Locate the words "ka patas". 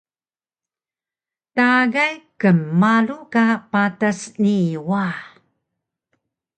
3.33-4.19